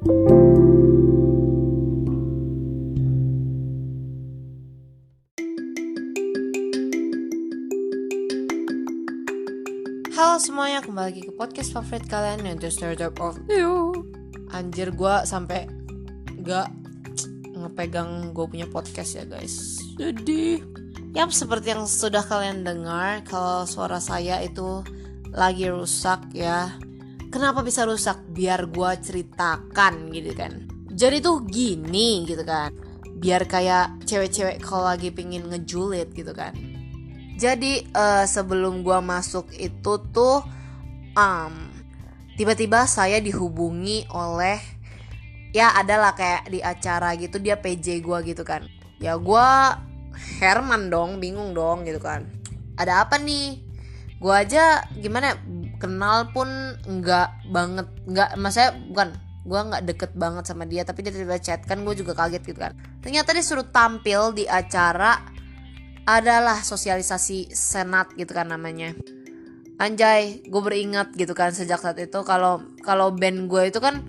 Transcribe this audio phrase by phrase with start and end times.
[0.00, 0.16] Halo
[10.40, 13.92] semuanya, kembali lagi ke podcast favorit kalian yang The Startup of You
[14.56, 15.68] Anjir gue sampai
[16.48, 16.72] gak
[17.52, 19.84] ngepegang gue punya podcast ya guys.
[20.00, 20.64] Jadi.
[21.12, 24.80] Yap, seperti yang sudah kalian dengar Kalau suara saya itu
[25.28, 26.72] lagi rusak ya
[27.30, 28.20] Kenapa bisa rusak?
[28.30, 32.74] Biar gue ceritakan gitu kan Jadi tuh gini gitu kan
[33.22, 36.52] Biar kayak cewek-cewek kalau lagi pingin ngejulit gitu kan
[37.40, 40.44] jadi uh, sebelum gua masuk itu tuh
[41.16, 41.54] um,
[42.36, 44.60] tiba-tiba saya dihubungi oleh
[45.56, 48.68] ya adalah kayak di acara gitu dia PJ gua gitu kan.
[49.00, 49.80] Ya gua
[50.36, 52.28] Herman dong, bingung dong gitu kan.
[52.76, 53.64] Ada apa nih?
[54.20, 55.36] Gua aja gimana ya,
[55.80, 56.46] kenal pun
[56.84, 59.08] enggak banget, enggak maksudnya bukan
[59.40, 62.60] gue nggak deket banget sama dia tapi dia tiba-tiba chat kan gue juga kaget gitu
[62.60, 62.76] kan.
[63.00, 65.16] Ternyata dia suruh tampil di acara
[66.04, 68.92] adalah sosialisasi senat gitu kan namanya.
[69.80, 74.04] Anjay gue beringat gitu kan sejak saat itu kalau kalau band gue itu kan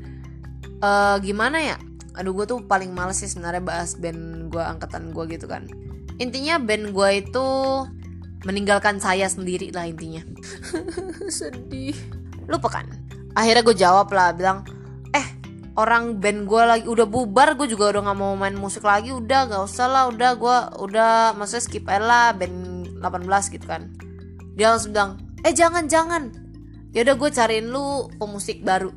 [0.83, 1.77] uh, gimana ya?
[2.19, 5.63] Aduh gue tuh paling males sih sebenarnya bahas band gue angkatan gue gitu kan.
[6.19, 7.47] Intinya band gue itu
[8.43, 10.21] meninggalkan saya sendiri lah intinya.
[11.29, 11.95] Sedih.
[12.49, 12.85] Lupa kan?
[13.37, 14.65] Akhirnya gue jawab lah bilang
[15.79, 19.47] orang band gue lagi udah bubar gue juga udah nggak mau main musik lagi udah
[19.47, 23.87] gak usah lah udah gue udah maksudnya skip aja lah band 18 gitu kan.
[24.53, 26.29] Dia langsung bilang eh jangan jangan.
[26.91, 28.91] Ya udah gue cariin lu pemusik baru.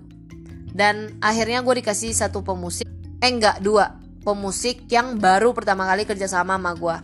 [0.74, 2.84] Dan akhirnya gue dikasih satu pemusik
[3.22, 6.96] eh enggak dua pemusik yang baru pertama kali kerja sama sama gue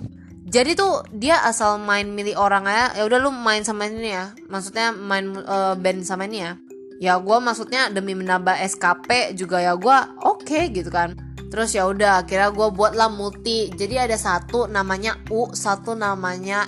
[0.50, 4.34] jadi tuh dia asal main milih orang aja ya udah lu main sama ini ya.
[4.50, 6.58] Maksudnya main uh, band sama ini ya.
[6.98, 11.14] Ya gue maksudnya demi menambah SKP juga ya gue oke okay, gitu kan.
[11.54, 13.70] Terus ya udah akhirnya gue buatlah multi.
[13.70, 16.66] Jadi ada satu namanya U satu namanya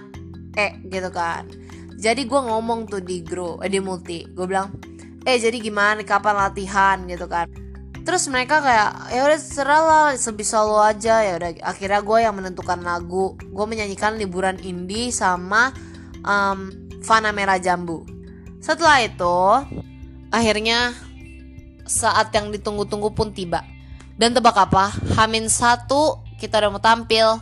[0.55, 1.51] E gitu kan.
[1.99, 4.23] Jadi gue ngomong tuh di grow eh, di multi.
[4.31, 4.71] Gue bilang
[5.27, 6.07] eh jadi gimana?
[6.07, 7.03] Kapan latihan?
[7.11, 7.62] gitu kan
[8.03, 12.35] terus mereka kayak ya udah serah lah sebisa lo aja ya udah akhirnya gue yang
[12.35, 15.71] menentukan lagu gue menyanyikan liburan indie sama
[16.27, 18.03] um, Fana Merah Jambu
[18.63, 19.39] setelah itu
[20.33, 20.97] Akhirnya
[21.85, 23.61] saat yang ditunggu-tunggu pun tiba.
[24.17, 24.89] Dan tebak apa?
[25.21, 27.37] Hamin satu kita udah mau tampil.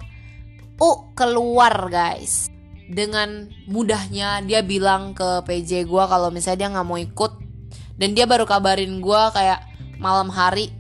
[0.75, 2.51] Uh keluar guys.
[2.91, 7.33] Dengan mudahnya dia bilang ke PJ gue kalau misalnya dia nggak mau ikut.
[7.95, 9.70] Dan dia baru kabarin gue kayak
[10.01, 10.73] malam hari.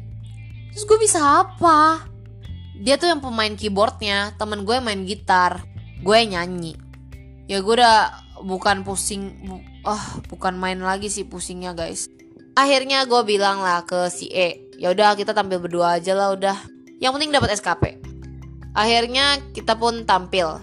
[0.72, 2.08] Terus gue bisa apa?
[2.80, 5.62] Dia tuh yang pemain keyboardnya, temen gue main gitar,
[6.00, 6.74] gue nyanyi.
[7.44, 9.36] Ya gue udah bukan pusing
[9.84, 12.08] oh bukan main lagi sih pusingnya guys
[12.56, 16.56] akhirnya gue bilang lah ke si E ya udah kita tampil berdua aja lah udah
[17.00, 18.00] yang penting dapat SKP
[18.76, 20.60] akhirnya kita pun tampil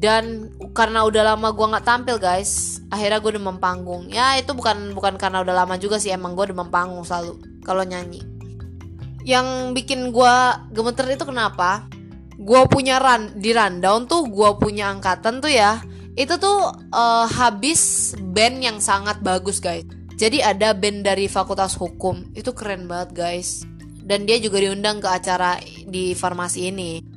[0.00, 2.82] dan karena udah lama gue nggak tampil guys.
[2.90, 4.06] Akhirnya gue demam panggung.
[4.10, 6.14] Ya itu bukan bukan karena udah lama juga sih.
[6.14, 8.22] Emang gue demam panggung selalu kalau nyanyi.
[9.26, 10.34] Yang bikin gue
[10.72, 11.86] gemeter itu kenapa?
[12.40, 15.84] Gue punya run di rundown tuh gue punya angkatan tuh ya
[16.16, 19.84] itu tuh uh, habis band yang sangat bagus guys.
[20.20, 22.32] Jadi ada band dari fakultas hukum.
[22.36, 23.64] Itu keren banget guys.
[24.00, 27.09] Dan dia juga diundang ke acara di farmasi ini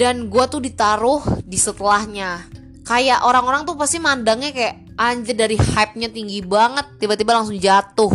[0.00, 2.48] dan gue tuh ditaruh di setelahnya.
[2.88, 8.08] Kayak orang-orang tuh pasti mandangnya kayak anjir dari hype-nya tinggi banget tiba-tiba langsung jatuh.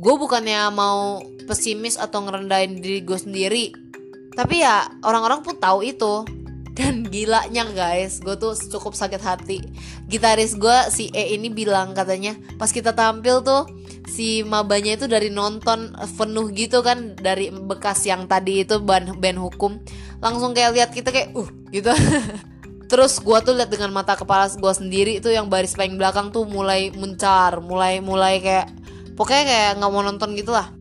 [0.00, 3.64] Gue bukannya mau pesimis atau ngerendahin diri gue sendiri.
[4.32, 6.24] Tapi ya orang-orang pun tahu itu.
[6.72, 9.60] Dan gilanya guys gue tuh cukup sakit hati.
[10.08, 13.68] Gitaris gue si E ini bilang katanya pas kita tampil tuh
[14.08, 19.38] si mabanya itu dari nonton penuh gitu kan dari bekas yang tadi itu band, band
[19.38, 19.76] hukum.
[20.24, 21.92] Langsung kayak lihat kita kayak uh gitu.
[22.90, 26.48] Terus gue tuh lihat dengan mata kepala gue sendiri itu yang baris paling belakang tuh
[26.48, 28.72] mulai mencar mulai mulai kayak
[29.12, 30.72] pokoknya kayak nggak mau nonton gitu lah.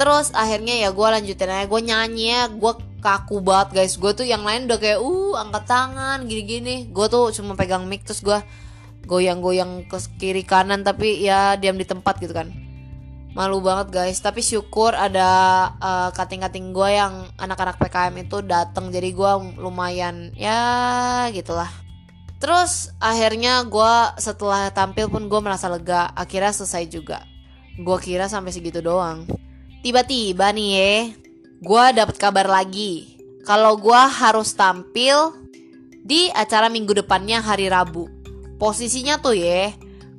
[0.00, 2.72] Terus akhirnya ya gue lanjutin aja gue nyanyi ya gue
[3.04, 3.94] kaku banget guys.
[4.00, 6.88] Gue tuh yang lain udah kayak uh angkat tangan gini-gini.
[6.88, 8.40] Gue tuh cuma pegang mic terus gue
[9.06, 12.50] goyang-goyang ke kiri kanan tapi ya diam di tempat gitu kan.
[13.32, 14.18] Malu banget guys.
[14.18, 15.28] Tapi syukur ada
[15.78, 19.32] uh, kating-kating gue yang anak-anak PKM itu datang jadi gue
[19.62, 21.68] lumayan ya gitulah.
[22.36, 26.12] Terus akhirnya gue setelah tampil pun gue merasa lega.
[26.16, 27.22] Akhirnya selesai juga.
[27.76, 29.28] Gue kira sampai segitu doang.
[29.84, 30.92] Tiba-tiba nih ya
[31.60, 33.20] gue dapet kabar lagi.
[33.44, 35.46] Kalau gue harus tampil
[36.06, 38.15] di acara minggu depannya hari Rabu.
[38.56, 39.72] Posisinya tuh ya,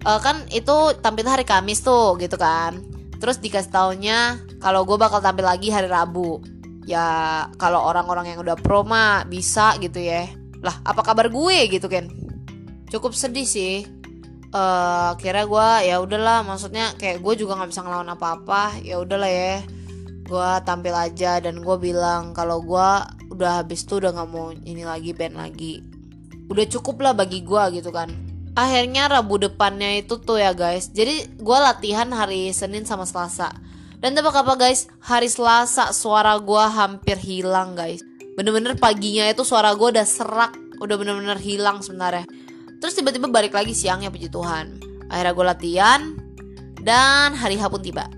[0.06, 2.80] uh, kan itu tampil hari Kamis tuh gitu kan.
[3.18, 6.38] terus dikasih taunya kalau gue bakal tampil lagi hari Rabu.
[6.86, 10.30] Ya kalau orang-orang yang udah pro mah bisa gitu ya.
[10.62, 11.58] Lah apa kabar gue?
[11.66, 12.14] Gitu kan
[12.94, 13.90] cukup sedih sih.
[14.54, 18.78] Uh, kira gue ya udahlah maksudnya kayak gue juga nggak bisa ngelawan apa-apa.
[18.86, 19.66] Ya udahlah ya.
[20.30, 22.90] Gue tampil aja dan gue bilang kalau gue
[23.34, 25.82] udah habis tuh udah nggak mau ini lagi band lagi.
[26.54, 28.27] Udah cukup lah bagi gue gitu kan
[28.58, 30.90] akhirnya Rabu depannya itu tuh ya guys.
[30.90, 33.54] Jadi gue latihan hari Senin sama Selasa.
[34.02, 34.90] Dan tebak apa guys?
[35.06, 38.02] Hari Selasa suara gue hampir hilang guys.
[38.34, 40.58] Bener-bener paginya itu suara gue udah serak.
[40.82, 42.26] Udah bener-bener hilang sebenarnya.
[42.82, 44.82] Terus tiba-tiba balik lagi siangnya puji Tuhan.
[45.10, 46.02] Akhirnya gue latihan
[46.82, 48.10] dan hari H pun tiba.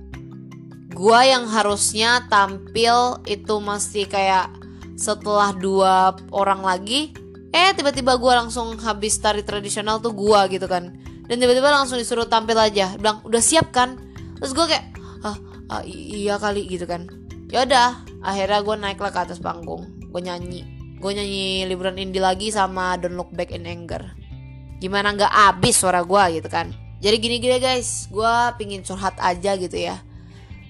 [0.92, 4.52] Gue yang harusnya tampil itu masih kayak
[5.00, 7.16] setelah dua orang lagi
[7.50, 10.94] eh tiba-tiba gue langsung habis tari tradisional tuh gue gitu kan.
[11.30, 12.98] Dan tiba-tiba langsung disuruh tampil aja.
[12.98, 13.98] Bilang udah siap kan?
[14.42, 14.86] Terus gue kayak
[15.22, 15.38] ah,
[15.70, 17.06] ah iya kali gitu kan.
[17.50, 19.90] Ya udah akhirnya gue naik lah ke atas panggung.
[20.10, 20.66] Gue nyanyi.
[21.00, 24.14] Gue nyanyi liburan indie lagi sama Don't Look Back in Anger.
[24.82, 26.74] Gimana nggak abis suara gue gitu kan.
[27.00, 30.02] Jadi gini-gini guys gue pingin curhat aja gitu ya.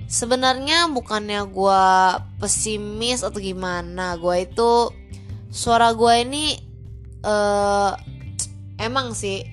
[0.10, 1.84] Sebenarnya bukannya gue
[2.42, 4.90] pesimis atau gimana gue itu
[5.50, 6.69] suara gue ini
[7.24, 7.96] uh,
[8.80, 9.46] emang sih.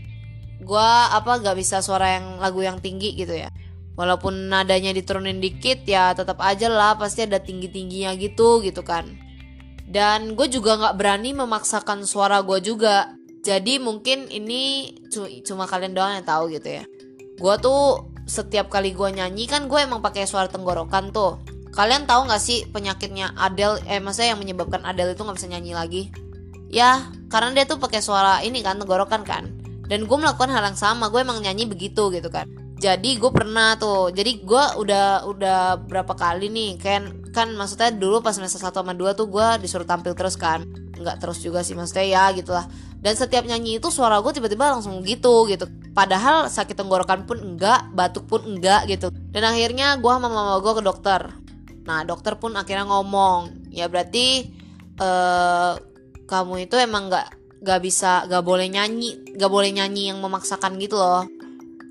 [0.62, 3.52] Gue apa gak bisa suara yang lagu yang tinggi gitu ya.
[3.96, 9.08] Walaupun nadanya diturunin dikit ya tetap aja lah pasti ada tinggi tingginya gitu gitu kan.
[9.86, 13.14] Dan gue juga nggak berani memaksakan suara gue juga.
[13.40, 14.92] Jadi mungkin ini
[15.46, 16.84] cuma kalian doang yang tahu gitu ya.
[17.40, 21.40] Gue tuh setiap kali gue nyanyi kan gue emang pakai suara tenggorokan tuh.
[21.72, 23.80] Kalian tahu nggak sih penyakitnya Adele?
[23.88, 26.02] Eh maksudnya yang menyebabkan Adele itu nggak bisa nyanyi lagi
[26.76, 29.48] ya karena dia tuh pakai suara ini kan tenggorokan kan.
[29.86, 32.44] Dan gue melakukan hal yang sama gue emang nyanyi begitu gitu kan.
[32.76, 37.02] Jadi gue pernah tuh jadi gue udah udah berapa kali nih kan
[37.32, 40.68] kan maksudnya dulu pas semester satu sama dua tuh gue disuruh tampil terus kan.
[41.00, 42.68] Nggak terus juga sih maksudnya ya gitulah.
[43.00, 45.64] Dan setiap nyanyi itu suara gue tiba-tiba langsung gitu gitu.
[45.96, 49.08] Padahal sakit tenggorokan pun enggak batuk pun enggak gitu.
[49.32, 51.32] Dan akhirnya gue sama mama gue ke dokter.
[51.86, 54.50] Nah dokter pun akhirnya ngomong ya berarti
[55.00, 55.95] uh,
[56.26, 57.28] kamu itu emang nggak
[57.62, 61.24] nggak bisa nggak boleh nyanyi nggak boleh nyanyi yang memaksakan gitu loh.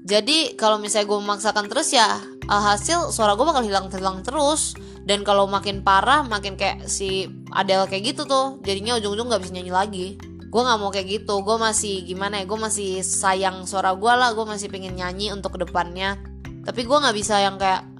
[0.06, 4.78] Jadi kalau misalnya gue memaksakan terus ya hasil suara gue bakal hilang hilang terus.
[5.06, 9.54] Dan kalau makin parah makin kayak si Adele kayak gitu tuh jadinya ujung-ujung nggak bisa
[9.58, 10.08] nyanyi lagi.
[10.54, 11.42] Gue nggak mau kayak gitu.
[11.42, 14.38] Gue masih gimana ya gue masih sayang suara gue lah.
[14.38, 16.22] Gue masih pengen nyanyi untuk ke depannya.
[16.62, 17.96] Tapi gue nggak bisa yang kayak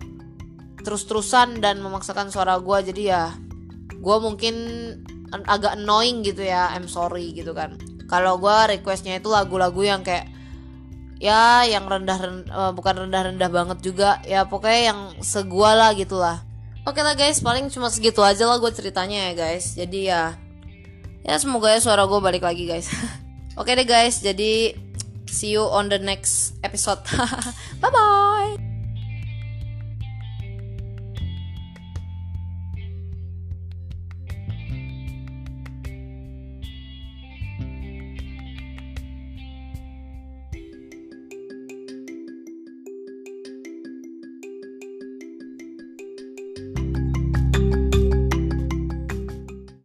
[0.86, 3.24] terus-terusan dan memaksakan suara gue jadi ya
[3.98, 4.56] gue mungkin
[5.44, 7.76] agak annoying gitu ya I'm sorry gitu kan.
[8.08, 10.32] Kalau gue requestnya itu lagu-lagu yang kayak
[11.20, 14.24] ya yang rendah, rendah uh, bukan rendah-rendah banget juga.
[14.24, 16.46] Ya pokoknya yang segua lah gitulah
[16.86, 19.74] oke lah guys paling cuma segitu aja lah gue ceritanya ya guys.
[19.76, 20.38] Jadi ya
[21.26, 22.88] ya semoga ya suara gue balik lagi guys.
[23.60, 24.22] Oke deh guys.
[24.22, 24.78] Jadi
[25.26, 27.02] see you on the next episode.
[27.82, 28.65] Bye bye